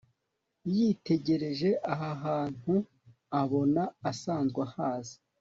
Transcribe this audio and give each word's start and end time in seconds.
Yitegereje 0.75 1.69
aha 1.93 2.09
hantuabona 2.21 3.83
asanzwe 4.09 4.59
ahazi 4.67 5.15